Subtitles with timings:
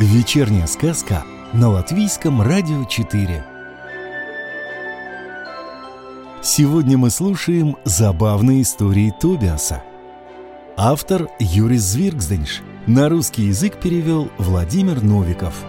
[0.00, 3.44] Вечерняя сказка на Латвийском радио 4.
[6.42, 9.82] Сегодня мы слушаем забавные истории Тобиаса.
[10.74, 12.62] Автор Юрис Звиргзденш.
[12.86, 15.62] На русский язык перевел Владимир Новиков.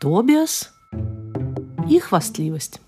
[0.00, 0.72] Тобиас
[1.88, 2.80] и хвастливость.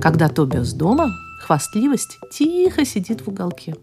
[0.00, 3.76] Когда Тобиас дома, хвастливость тихо сидит в уголке.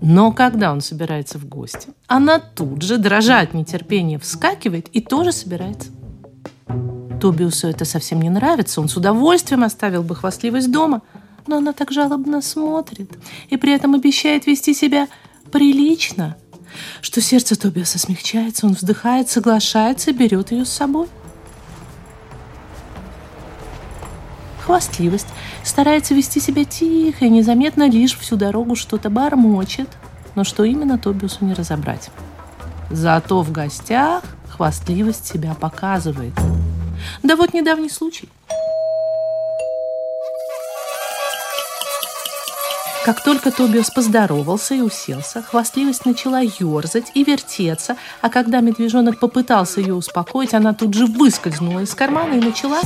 [0.00, 5.32] Но когда он собирается в гости, она тут же, дрожа от нетерпения, вскакивает и тоже
[5.32, 5.90] собирается.
[7.20, 11.02] Тобиусу это совсем не нравится, он с удовольствием оставил бы хвастливость дома,
[11.46, 13.10] но она так жалобно смотрит
[13.48, 15.08] и при этом обещает вести себя
[15.50, 16.36] прилично–
[17.00, 21.08] что сердце Тобиаса смягчается, он вздыхает, соглашается и берет ее с собой.
[24.64, 25.28] Хвастливость
[25.62, 29.88] старается вести себя тихо и незаметно лишь всю дорогу что-то бормочет,
[30.34, 32.10] но что именно Тобиасу не разобрать.
[32.90, 36.34] Зато в гостях хвастливость себя показывает.
[37.22, 38.28] Да вот недавний случай.
[43.06, 49.80] Как только Тобиас поздоровался и уселся, хвастливость начала ерзать и вертеться, а когда медвежонок попытался
[49.80, 52.80] ее успокоить, она тут же выскользнула из кармана и начала...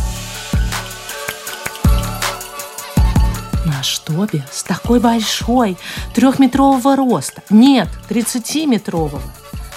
[3.65, 5.79] Наш Тобиас такой большой,
[6.13, 9.23] трехметрового роста, нет, тридцатиметрового.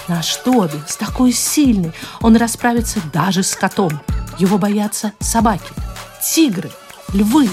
[0.08, 3.98] Наш Тобиас такой сильный, он расправится даже с котом.
[4.38, 5.72] Его боятся собаки,
[6.22, 6.70] тигры,
[7.14, 7.48] львы,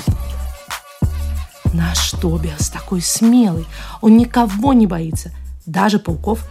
[1.82, 3.66] Наш Тобиас такой смелый,
[4.02, 5.32] он никого не боится,
[5.66, 6.46] даже пауков.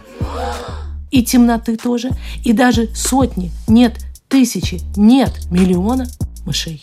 [1.09, 2.09] И темноты тоже,
[2.43, 6.07] и даже сотни, нет, тысячи, нет, миллиона
[6.45, 6.81] мышей.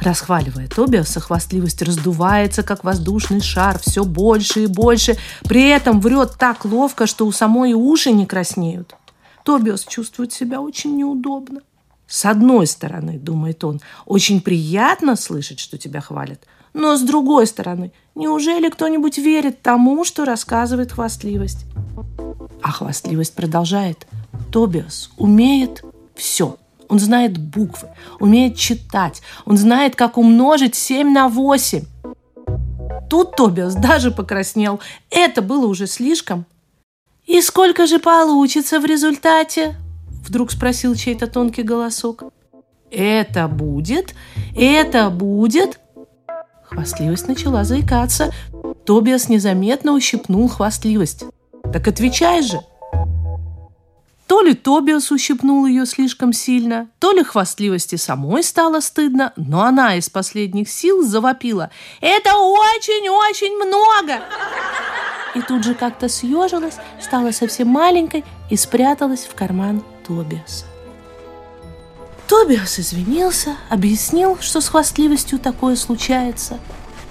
[0.00, 5.18] Расхваливая Тобиаса, хвастливость раздувается, как воздушный шар, все больше и больше.
[5.42, 8.96] При этом врет так ловко, что у самой уши не краснеют.
[9.44, 11.60] Тобиас чувствует себя очень неудобно.
[12.06, 16.42] С одной стороны, думает он, очень приятно слышать, что тебя хвалят.
[16.74, 21.66] Но с другой стороны, неужели кто-нибудь верит тому, что рассказывает хвастливость?
[22.62, 24.06] А хвастливость продолжает.
[24.50, 25.82] Тобиас умеет
[26.14, 26.56] все.
[26.88, 27.88] Он знает буквы,
[28.20, 31.84] умеет читать, он знает, как умножить 7 на 8.
[33.08, 34.80] Тут Тобиас даже покраснел.
[35.08, 36.44] Это было уже слишком.
[37.26, 39.76] «И сколько же получится в результате?»
[40.26, 42.24] Вдруг спросил чей-то тонкий голосок.
[42.90, 44.14] «Это будет,
[44.56, 45.80] это будет,
[46.72, 48.32] Хвастливость начала заикаться.
[48.86, 51.24] Тобиас незаметно ущипнул хвастливость.
[51.72, 52.60] «Так отвечай же!»
[54.26, 59.96] То ли Тобиас ущипнул ее слишком сильно, то ли хвастливости самой стало стыдно, но она
[59.96, 64.22] из последних сил завопила «Это очень-очень много!»
[65.34, 70.71] И тут же как-то съежилась, стала совсем маленькой и спряталась в карман Тобиаса.
[72.28, 76.58] Тобиас извинился, объяснил, что с хвастливостью такое случается.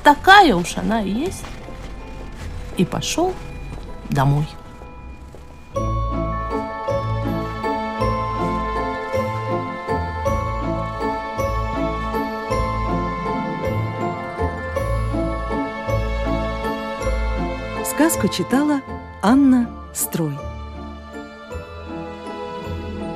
[0.04, 1.44] Такая уж она и есть.
[2.78, 3.34] И пошел
[4.10, 4.48] домой.
[17.86, 18.82] Сказку читала
[19.22, 20.51] Анна Строй.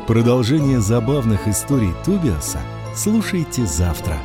[0.07, 2.59] Продолжение забавных историй Тобиаса
[2.93, 4.19] слушайте завтра.